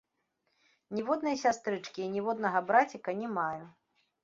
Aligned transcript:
Ніводнай 0.99 1.35
сястрычкі 1.43 2.01
і 2.07 2.09
ніводнага 2.15 2.65
браціка 2.73 3.17
не 3.23 3.33
маю. 3.39 3.65